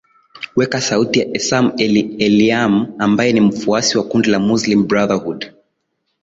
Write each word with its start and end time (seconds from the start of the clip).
weka 0.55 0.81
sauti 0.81 1.19
ya 1.19 1.27
esam 1.33 1.71
elieliam 1.77 2.95
ambae 2.99 3.33
ni 3.33 3.41
mfuasi 3.41 3.97
wa 3.97 4.03
kundi 4.07 4.29
la 4.29 4.39
muslim 4.39 4.87
brotherhood 4.87 5.53